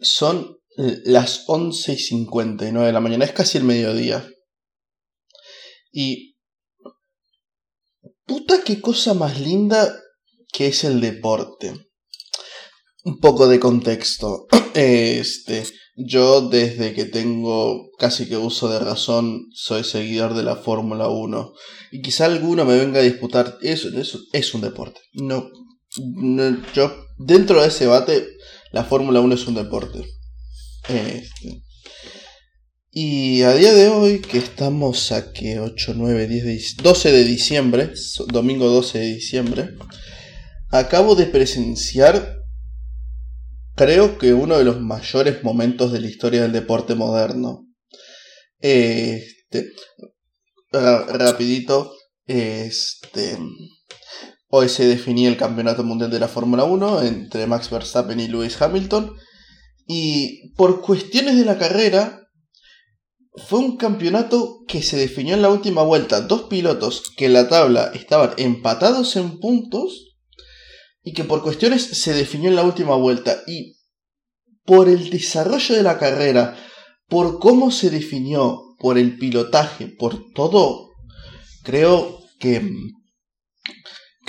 Son 0.00 0.56
las 0.76 1.44
11 1.48 1.92
y 1.92 1.98
59 1.98 2.86
de 2.86 2.92
la 2.92 3.00
mañana, 3.00 3.24
es 3.24 3.32
casi 3.32 3.58
el 3.58 3.64
mediodía. 3.64 4.28
Y... 5.92 6.36
Puta 8.24 8.62
qué 8.62 8.80
cosa 8.80 9.14
más 9.14 9.40
linda 9.40 9.98
que 10.52 10.66
es 10.66 10.84
el 10.84 11.00
deporte. 11.00 11.72
Un 13.04 13.18
poco 13.18 13.48
de 13.48 13.60
contexto. 13.60 14.46
Este, 14.74 15.64
yo 15.96 16.42
desde 16.42 16.94
que 16.94 17.04
tengo 17.04 17.90
casi 17.98 18.28
que 18.28 18.36
uso 18.36 18.68
de 18.68 18.78
razón 18.78 19.46
soy 19.52 19.82
seguidor 19.82 20.34
de 20.34 20.44
la 20.44 20.54
Fórmula 20.54 21.08
1. 21.08 21.52
Y 21.90 22.02
quizá 22.02 22.26
alguno 22.26 22.64
me 22.64 22.78
venga 22.78 23.00
a 23.00 23.02
disputar, 23.02 23.58
eso, 23.62 23.88
eso 23.88 24.20
es 24.32 24.54
un 24.54 24.60
deporte. 24.60 25.00
No, 25.14 25.48
no, 25.96 26.62
yo 26.74 26.94
dentro 27.18 27.60
de 27.60 27.68
ese 27.68 27.84
debate 27.84 28.28
la 28.72 28.84
Fórmula 28.84 29.20
1 29.20 29.34
es 29.34 29.46
un 29.46 29.54
deporte. 29.54 30.04
Este. 30.88 31.62
Y 32.90 33.42
a 33.42 33.54
día 33.54 33.72
de 33.74 33.88
hoy, 33.88 34.20
que 34.20 34.38
estamos 34.38 35.12
a 35.12 35.32
que 35.32 35.60
8, 35.60 35.92
9, 35.94 36.26
10, 36.26 36.76
12 36.78 37.12
de 37.12 37.24
diciembre, 37.24 37.92
domingo 38.28 38.68
12 38.68 38.98
de 38.98 39.14
diciembre, 39.14 39.68
acabo 40.70 41.14
de 41.14 41.26
presenciar, 41.26 42.38
creo 43.76 44.18
que 44.18 44.32
uno 44.32 44.58
de 44.58 44.64
los 44.64 44.80
mayores 44.80 45.44
momentos 45.44 45.92
de 45.92 46.00
la 46.00 46.08
historia 46.08 46.42
del 46.42 46.52
deporte 46.52 46.94
moderno. 46.94 47.66
Este, 48.58 49.70
rapidito, 50.72 51.94
este, 52.26 53.38
hoy 54.48 54.68
se 54.68 54.86
definía 54.86 55.28
el 55.28 55.36
campeonato 55.36 55.84
mundial 55.84 56.10
de 56.10 56.20
la 56.20 56.28
Fórmula 56.28 56.64
1 56.64 57.02
entre 57.02 57.46
Max 57.46 57.70
Verstappen 57.70 58.20
y 58.20 58.28
Lewis 58.28 58.60
Hamilton. 58.60 59.14
Y 59.86 60.52
por 60.54 60.80
cuestiones 60.82 61.36
de 61.36 61.44
la 61.44 61.58
carrera, 61.58 62.28
fue 63.46 63.60
un 63.60 63.76
campeonato 63.76 64.64
que 64.66 64.82
se 64.82 64.96
definió 64.96 65.34
en 65.34 65.42
la 65.42 65.50
última 65.50 65.82
vuelta. 65.82 66.20
Dos 66.20 66.42
pilotos 66.44 67.12
que 67.16 67.26
en 67.26 67.34
la 67.34 67.48
tabla 67.48 67.90
estaban 67.94 68.32
empatados 68.36 69.16
en 69.16 69.38
puntos 69.38 70.16
y 71.02 71.12
que 71.12 71.24
por 71.24 71.42
cuestiones 71.42 71.84
se 71.84 72.12
definió 72.12 72.50
en 72.50 72.56
la 72.56 72.64
última 72.64 72.96
vuelta. 72.96 73.42
Y 73.46 73.76
por 74.64 74.88
el 74.88 75.10
desarrollo 75.10 75.74
de 75.74 75.82
la 75.82 75.98
carrera, 75.98 76.56
por 77.08 77.38
cómo 77.38 77.70
se 77.70 77.90
definió, 77.90 78.62
por 78.78 78.98
el 78.98 79.18
pilotaje, 79.18 79.86
por 79.86 80.32
todo, 80.34 80.90
creo 81.62 82.20
que... 82.38 82.70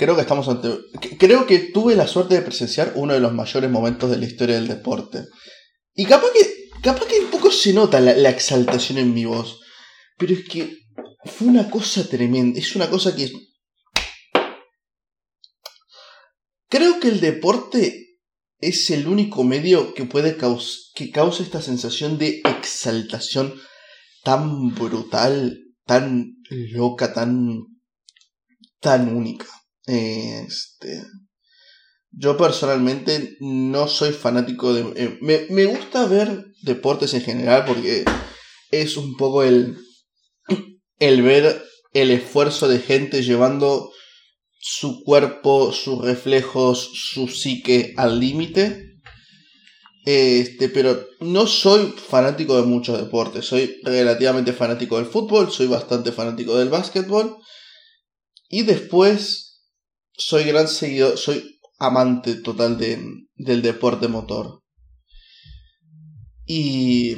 Creo 0.00 0.14
que 0.14 0.22
estamos 0.22 0.48
ante... 0.48 0.78
Creo 1.18 1.46
que 1.46 1.58
tuve 1.58 1.94
la 1.94 2.06
suerte 2.06 2.34
de 2.34 2.40
presenciar 2.40 2.94
uno 2.94 3.12
de 3.12 3.20
los 3.20 3.34
mayores 3.34 3.70
momentos 3.70 4.10
de 4.10 4.16
la 4.16 4.24
historia 4.24 4.54
del 4.54 4.66
deporte. 4.66 5.26
Y 5.92 6.06
capaz 6.06 6.30
que, 6.32 6.70
capaz 6.82 7.04
que 7.04 7.20
un 7.20 7.30
poco 7.30 7.50
se 7.50 7.74
nota 7.74 8.00
la, 8.00 8.30
exaltación 8.30 8.96
en 8.96 9.12
mi 9.12 9.26
voz. 9.26 9.60
Pero 10.16 10.32
es 10.32 10.48
que 10.48 10.74
fue 11.26 11.48
una 11.48 11.68
cosa 11.68 12.08
tremenda. 12.08 12.58
Es 12.58 12.74
una 12.76 12.88
cosa 12.88 13.14
que... 13.14 13.30
Creo 16.70 16.98
que 16.98 17.08
el 17.08 17.20
deporte 17.20 18.20
es 18.58 18.88
el 18.88 19.06
único 19.06 19.44
medio 19.44 19.92
que 19.92 20.06
puede 20.06 20.38
que 20.94 21.10
causa 21.10 21.42
esta 21.42 21.60
sensación 21.60 22.16
de 22.16 22.40
exaltación 22.46 23.60
tan 24.24 24.74
brutal, 24.74 25.60
tan 25.84 26.36
loca, 26.48 27.12
tan 27.12 27.66
tan 28.80 29.14
única. 29.14 29.59
Este 29.86 31.02
yo 32.12 32.36
personalmente 32.36 33.36
no 33.40 33.88
soy 33.88 34.12
fanático 34.12 34.72
de... 34.72 34.80
Eh, 34.96 35.18
me, 35.20 35.46
me, 35.50 35.66
gusta 35.66 36.06
ver 36.06 36.46
deportes 36.62 37.14
en 37.14 37.22
general 37.22 37.64
porque 37.64 38.04
es 38.70 38.96
un 38.96 39.16
poco 39.16 39.42
el, 39.42 39.76
el 40.98 41.22
ver 41.22 41.62
el 41.92 42.10
esfuerzo 42.10 42.68
de 42.68 42.80
gente 42.80 43.22
llevando 43.22 43.92
su 44.58 45.02
cuerpo, 45.04 45.72
sus 45.72 46.04
reflejos, 46.04 46.90
su 46.94 47.28
psique 47.28 47.94
al 47.96 48.18
límite. 48.18 48.86
Este, 50.04 50.68
pero 50.68 51.06
no 51.20 51.46
soy 51.46 51.94
fanático 51.96 52.56
de 52.56 52.66
muchos 52.66 52.98
deportes. 52.98 53.44
Soy 53.44 53.80
relativamente 53.84 54.52
fanático 54.52 54.96
del 54.96 55.06
fútbol, 55.06 55.52
soy 55.52 55.68
bastante 55.68 56.10
fanático 56.10 56.58
del 56.58 56.70
básquetbol. 56.70 57.36
Y 58.48 58.62
después 58.62 59.49
soy 60.12 60.44
gran 60.44 60.68
seguidor, 60.68 61.18
soy 61.18 61.60
amante 61.78 62.34
total 62.36 62.78
de, 62.78 63.02
del 63.36 63.62
deporte 63.62 64.08
motor. 64.08 64.62
Y, 66.46 67.16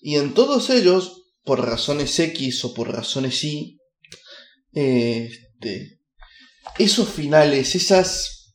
y 0.00 0.16
en 0.16 0.34
todos 0.34 0.70
ellos, 0.70 1.24
por 1.44 1.64
razones 1.64 2.18
X 2.18 2.64
o 2.64 2.74
por 2.74 2.92
razones 2.92 3.42
Y, 3.44 3.78
este, 4.72 6.00
esos 6.78 7.08
finales, 7.08 7.74
esas, 7.74 8.54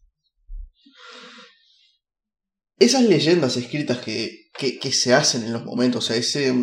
esas 2.79 3.03
leyendas 3.03 3.57
escritas 3.57 3.99
que, 3.99 4.49
que, 4.57 4.91
se 4.91 5.13
hacen 5.13 5.43
en 5.43 5.53
los 5.53 5.63
momentos, 5.63 6.05
o 6.05 6.07
sea, 6.07 6.15
ese, 6.15 6.53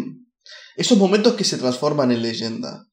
esos 0.76 0.98
momentos 0.98 1.34
que 1.34 1.44
se 1.44 1.58
transforman 1.58 2.10
en 2.10 2.22
leyenda, 2.22 2.88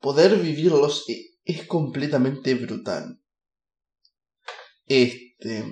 poder 0.00 0.38
vivirlos 0.38 1.04
e, 1.08 1.35
es 1.46 1.66
completamente 1.66 2.54
brutal. 2.54 3.20
Este, 4.86 5.64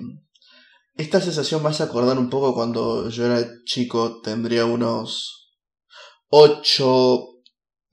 esta 0.95 1.21
sensación 1.21 1.61
me 1.61 1.69
hace 1.69 1.83
acordar 1.83 2.17
un 2.17 2.29
poco 2.29 2.55
cuando 2.55 3.09
yo 3.09 3.25
era 3.25 3.45
chico, 3.65 4.21
tendría 4.21 4.65
unos 4.65 5.53
8, 6.29 7.27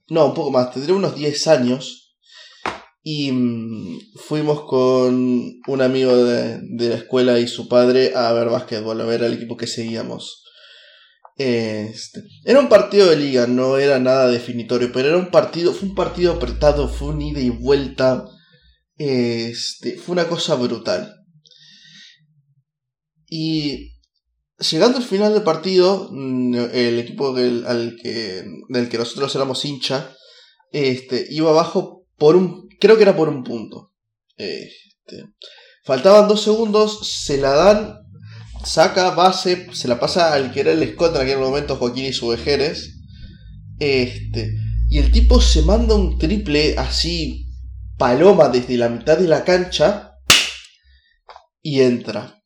no, 0.09 0.25
un 0.25 0.33
poco 0.33 0.49
más, 0.49 0.71
tendría 0.71 0.95
unos 0.95 1.15
10 1.15 1.47
años. 1.47 2.17
Y 3.05 3.33
mm, 3.33 3.99
fuimos 4.15 4.61
con 4.61 5.59
un 5.67 5.81
amigo 5.81 6.15
de, 6.15 6.59
de, 6.61 6.89
la 6.89 6.95
escuela 6.95 7.37
y 7.37 7.49
su 7.49 7.67
padre 7.67 8.13
a 8.15 8.31
ver 8.31 8.47
básquetbol, 8.47 9.01
a 9.01 9.05
ver 9.05 9.25
al 9.25 9.33
equipo 9.33 9.57
que 9.57 9.67
seguíamos. 9.67 10.42
Este, 11.35 12.21
era 12.45 12.59
un 12.59 12.69
partido 12.69 13.09
de 13.09 13.15
liga, 13.15 13.47
no 13.47 13.77
era 13.77 13.99
nada 13.99 14.27
definitorio, 14.27 14.91
pero 14.93 15.09
era 15.09 15.17
un 15.17 15.31
partido, 15.31 15.73
fue 15.73 15.89
un 15.89 15.95
partido 15.95 16.33
apretado, 16.33 16.87
fue 16.87 17.09
un 17.09 17.21
ida 17.21 17.39
y 17.39 17.49
vuelta 17.49 18.25
este, 18.97 19.97
fue 19.97 20.13
una 20.13 20.27
cosa 20.27 20.55
brutal. 20.55 21.13
Y 23.27 23.93
llegando 24.59 24.97
al 24.97 25.03
final 25.03 25.33
del 25.33 25.43
partido, 25.43 26.09
mm, 26.11 26.55
el 26.73 26.99
equipo 26.99 27.33
del, 27.33 27.65
al 27.65 27.95
que, 28.01 28.43
del 28.69 28.89
que 28.89 28.97
nosotros 28.97 29.35
éramos 29.35 29.65
hincha, 29.65 30.15
este, 30.71 31.27
iba 31.29 31.49
abajo 31.49 32.05
por 32.17 32.35
un, 32.35 32.67
creo 32.79 32.95
que 32.95 33.03
era 33.03 33.15
por 33.15 33.29
un 33.29 33.43
punto. 33.43 33.93
Este, 34.37 35.25
faltaban 35.83 36.27
dos 36.27 36.41
segundos, 36.41 37.23
se 37.23 37.37
la 37.37 37.51
dan, 37.51 38.02
saca 38.63 39.11
base, 39.11 39.67
se 39.73 39.87
la 39.87 39.99
pasa 39.99 40.33
al 40.33 40.51
que 40.51 40.61
era 40.61 40.71
el 40.71 40.93
Scott 40.93 41.15
en 41.15 41.21
aquel 41.21 41.39
momento, 41.39 41.75
Joaquín 41.75 42.05
y 42.05 42.13
Subejeres. 42.13 42.99
Este, 43.79 44.53
y 44.89 44.99
el 44.99 45.11
tipo 45.11 45.41
se 45.41 45.63
manda 45.63 45.95
un 45.95 46.17
triple 46.17 46.75
así 46.77 47.47
paloma 47.97 48.49
desde 48.49 48.77
la 48.77 48.89
mitad 48.89 49.17
de 49.17 49.27
la 49.27 49.43
cancha 49.43 50.13
y 51.61 51.81
entra. 51.81 52.43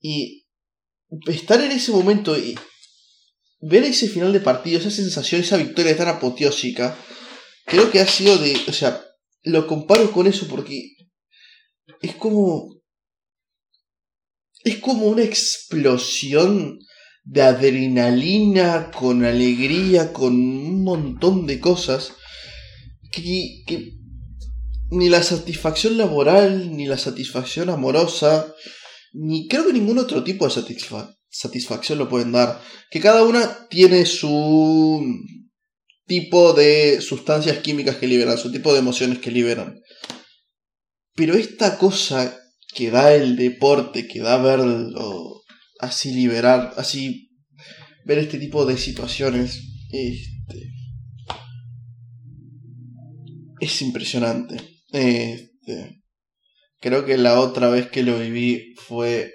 Y 0.00 0.46
estar 1.26 1.60
en 1.60 1.72
ese 1.72 1.92
momento 1.92 2.36
y 2.36 2.58
ver 3.60 3.84
ese 3.84 4.08
final 4.08 4.32
de 4.32 4.40
partido, 4.40 4.78
esa 4.78 4.90
sensación, 4.90 5.40
esa 5.40 5.56
victoria 5.56 5.96
tan 5.96 6.08
apoteósica, 6.08 6.96
creo 7.64 7.90
que 7.90 8.00
ha 8.00 8.06
sido 8.06 8.36
de. 8.38 8.60
O 8.68 8.72
sea, 8.72 9.02
lo 9.42 9.66
comparo 9.66 10.12
con 10.12 10.26
eso 10.26 10.46
porque 10.48 10.96
es 12.00 12.14
como. 12.16 12.81
Es 14.64 14.78
como 14.78 15.06
una 15.06 15.22
explosión 15.22 16.78
de 17.24 17.42
adrenalina, 17.42 18.90
con 18.90 19.24
alegría, 19.24 20.12
con 20.12 20.34
un 20.34 20.82
montón 20.84 21.46
de 21.46 21.60
cosas 21.60 22.14
que, 23.10 23.94
ni 24.90 25.08
la 25.08 25.22
satisfacción 25.22 25.98
laboral, 25.98 26.76
ni 26.76 26.86
la 26.86 26.98
satisfacción 26.98 27.70
amorosa, 27.70 28.54
ni 29.12 29.48
creo 29.48 29.66
que 29.66 29.72
ningún 29.72 29.98
otro 29.98 30.24
tipo 30.24 30.48
de 30.48 30.64
satisfacción 31.30 31.98
lo 31.98 32.08
pueden 32.08 32.32
dar. 32.32 32.60
Que 32.90 33.00
cada 33.00 33.24
una 33.24 33.68
tiene 33.68 34.06
su 34.06 35.04
tipo 36.06 36.52
de 36.52 37.00
sustancias 37.00 37.58
químicas 37.58 37.96
que 37.96 38.06
liberan, 38.06 38.38
su 38.38 38.50
tipo 38.50 38.72
de 38.72 38.80
emociones 38.80 39.18
que 39.18 39.30
liberan. 39.30 39.80
Pero 41.14 41.34
esta 41.34 41.78
cosa 41.78 42.41
que 42.74 42.90
da 42.90 43.14
el 43.14 43.36
deporte, 43.36 44.06
que 44.06 44.20
da 44.20 44.38
verlo 44.38 45.42
así 45.78 46.12
liberar, 46.14 46.74
así 46.76 47.30
ver 48.04 48.18
este 48.18 48.38
tipo 48.38 48.64
de 48.64 48.76
situaciones, 48.76 49.60
este, 49.90 50.72
es 53.60 53.82
impresionante. 53.82 54.56
Este, 54.92 56.02
creo 56.80 57.04
que 57.04 57.16
la 57.18 57.40
otra 57.40 57.68
vez 57.68 57.90
que 57.90 58.02
lo 58.02 58.18
viví 58.18 58.74
fue 58.76 59.32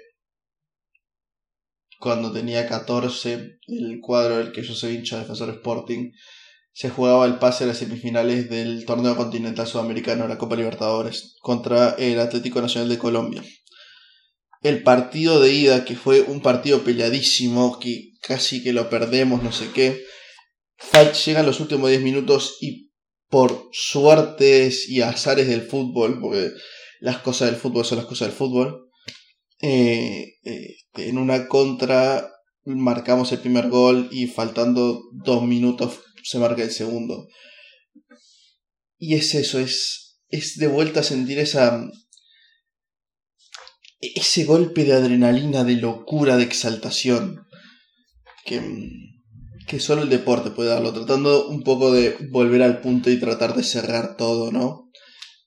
cuando 1.98 2.32
tenía 2.32 2.68
14, 2.68 3.58
el 3.66 4.00
cuadro 4.00 4.38
del 4.38 4.52
que 4.52 4.62
yo 4.62 4.74
soy 4.74 4.96
hincha 4.96 5.18
Defensor 5.18 5.50
Sporting, 5.50 6.12
se 6.78 6.90
jugaba 6.90 7.26
el 7.26 7.40
pase 7.40 7.64
a 7.64 7.66
las 7.66 7.78
semifinales 7.78 8.48
del 8.48 8.84
torneo 8.86 9.16
continental 9.16 9.66
sudamericano, 9.66 10.28
la 10.28 10.38
Copa 10.38 10.54
Libertadores, 10.54 11.34
contra 11.40 11.96
el 11.98 12.20
Atlético 12.20 12.62
Nacional 12.62 12.88
de 12.88 12.98
Colombia. 12.98 13.42
El 14.62 14.84
partido 14.84 15.40
de 15.40 15.52
ida, 15.52 15.84
que 15.84 15.96
fue 15.96 16.20
un 16.20 16.40
partido 16.40 16.84
peleadísimo, 16.84 17.80
que 17.80 18.12
casi 18.22 18.62
que 18.62 18.72
lo 18.72 18.88
perdemos, 18.88 19.42
no 19.42 19.50
sé 19.50 19.72
qué, 19.74 20.04
llegan 21.26 21.46
los 21.46 21.58
últimos 21.58 21.90
10 21.90 22.00
minutos 22.00 22.58
y 22.60 22.92
por 23.28 23.70
suertes 23.72 24.88
y 24.88 25.02
azares 25.02 25.48
del 25.48 25.62
fútbol, 25.62 26.20
porque 26.20 26.52
las 27.00 27.18
cosas 27.18 27.50
del 27.50 27.58
fútbol 27.58 27.86
son 27.86 27.98
las 27.98 28.06
cosas 28.06 28.28
del 28.28 28.36
fútbol, 28.36 28.88
eh, 29.60 30.34
este, 30.44 31.08
en 31.08 31.18
una 31.18 31.48
contra 31.48 32.30
marcamos 32.64 33.32
el 33.32 33.40
primer 33.40 33.68
gol 33.68 34.08
y 34.12 34.26
faltando 34.26 35.02
dos 35.12 35.42
minutos 35.42 36.02
se 36.22 36.38
marca 36.38 36.62
el 36.62 36.70
segundo. 36.70 37.28
Y 38.98 39.14
es 39.14 39.34
eso, 39.34 39.58
es, 39.58 40.20
es 40.28 40.56
de 40.58 40.66
vuelta 40.66 41.00
a 41.00 41.04
sentir 41.04 41.38
esa, 41.38 41.88
ese 44.00 44.44
golpe 44.44 44.84
de 44.84 44.94
adrenalina, 44.94 45.64
de 45.64 45.74
locura, 45.74 46.36
de 46.36 46.44
exaltación, 46.44 47.46
que, 48.44 48.60
que 49.66 49.80
solo 49.80 50.02
el 50.02 50.08
deporte 50.08 50.50
puede 50.50 50.70
darlo, 50.70 50.92
tratando 50.92 51.48
un 51.48 51.62
poco 51.62 51.92
de 51.92 52.16
volver 52.30 52.62
al 52.62 52.80
punto 52.80 53.10
y 53.10 53.20
tratar 53.20 53.54
de 53.54 53.62
cerrar 53.62 54.16
todo, 54.16 54.50
¿no? 54.50 54.90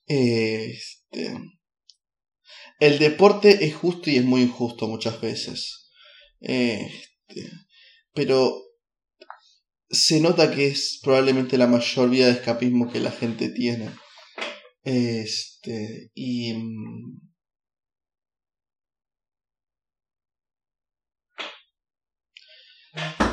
Este, 0.06 1.38
el 2.80 2.98
deporte 2.98 3.64
es 3.64 3.74
justo 3.74 4.10
y 4.10 4.16
es 4.16 4.24
muy 4.24 4.42
injusto 4.42 4.88
muchas 4.88 5.20
veces. 5.20 5.90
Este, 6.40 7.50
pero 8.12 8.60
se 9.92 10.20
nota 10.20 10.50
que 10.50 10.68
es 10.68 11.00
probablemente 11.02 11.58
la 11.58 11.66
mayor 11.66 12.08
vía 12.08 12.26
de 12.26 12.32
escapismo 12.32 12.90
que 12.90 12.98
la 12.98 13.10
gente 13.10 13.50
tiene. 13.50 13.90
Este, 14.84 16.10
y. 16.14 16.54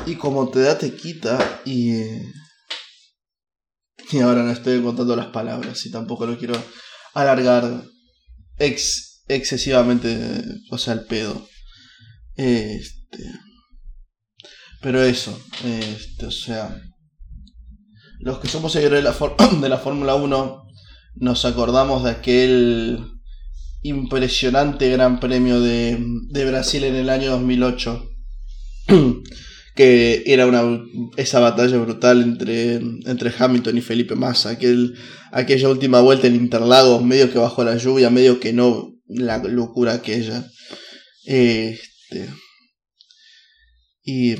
Y 0.06 0.16
como 0.16 0.50
te 0.50 0.60
da, 0.60 0.78
te 0.78 0.94
quita. 0.94 1.62
Y. 1.64 1.94
Y 4.12 4.18
ahora 4.18 4.42
no 4.42 4.50
estoy 4.50 4.82
contando 4.82 5.16
las 5.16 5.28
palabras 5.28 5.86
y 5.86 5.90
tampoco 5.90 6.26
lo 6.26 6.36
quiero 6.36 6.60
alargar 7.14 7.84
ex, 8.58 9.22
excesivamente, 9.28 10.44
o 10.70 10.76
sea, 10.76 10.94
el 10.94 11.04
pedo. 11.06 11.48
Este. 12.34 13.24
Pero 14.80 15.02
eso, 15.02 15.38
este, 15.64 16.26
o 16.26 16.30
sea, 16.30 16.80
los 18.20 18.38
que 18.38 18.48
somos 18.48 18.72
seguidores 18.72 19.04
de 19.04 19.10
la, 19.10 19.60
de 19.60 19.68
la 19.68 19.78
Fórmula 19.78 20.14
1 20.14 20.62
nos 21.16 21.44
acordamos 21.44 22.04
de 22.04 22.10
aquel 22.10 22.98
impresionante 23.82 24.90
Gran 24.90 25.20
Premio 25.20 25.60
de, 25.60 25.98
de 26.30 26.44
Brasil 26.46 26.84
en 26.84 26.94
el 26.94 27.10
año 27.10 27.30
2008, 27.32 28.10
que 29.74 30.22
era 30.26 30.46
una, 30.46 30.62
esa 31.16 31.40
batalla 31.40 31.76
brutal 31.78 32.22
entre, 32.22 32.74
entre 32.74 33.32
Hamilton 33.36 33.78
y 33.78 33.82
Felipe 33.82 34.14
Massa, 34.14 34.50
aquel, 34.50 34.94
aquella 35.32 35.68
última 35.68 36.00
vuelta 36.00 36.26
en 36.26 36.36
Interlagos, 36.36 37.02
medio 37.04 37.30
que 37.30 37.38
bajo 37.38 37.64
la 37.64 37.76
lluvia, 37.76 38.10
medio 38.10 38.40
que 38.40 38.52
no, 38.52 38.94
la 39.08 39.38
locura 39.38 39.94
aquella. 39.94 40.46
Este, 41.24 42.28
y. 44.02 44.36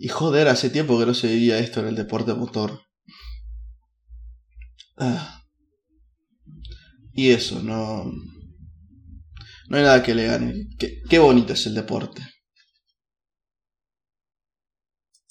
Y 0.00 0.08
joder, 0.08 0.46
hace 0.48 0.70
tiempo 0.70 0.98
que 0.98 1.06
no 1.06 1.14
se 1.14 1.26
veía 1.26 1.58
esto 1.58 1.80
en 1.80 1.88
el 1.88 1.96
deporte 1.96 2.32
motor. 2.34 2.82
Ah. 4.96 5.42
Y 7.12 7.30
eso, 7.30 7.62
no. 7.62 8.04
No 9.68 9.76
hay 9.76 9.82
nada 9.82 10.02
que 10.02 10.14
le 10.14 10.26
gane. 10.26 10.68
Qué, 10.78 11.02
qué 11.08 11.18
bonito 11.18 11.52
es 11.52 11.66
el 11.66 11.74
deporte. 11.74 12.22